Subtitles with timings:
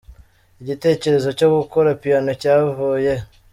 [0.61, 3.23] Igitekerezo cyo gukora piano cyavuye he?.